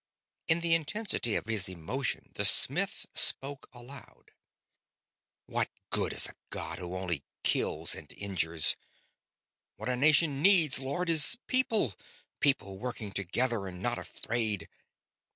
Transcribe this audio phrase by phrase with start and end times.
[0.47, 4.31] In the intensity of his emotion the smith spoke aloud.
[5.45, 8.75] "What good is a god who only kills and injures?
[9.75, 11.93] What a nation needs, Lord, is people
[12.39, 14.67] people working together and not afraid.